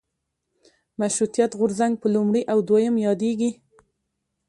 [0.99, 3.51] مشروطیت غورځنګ په لومړي او دویم یادېږي.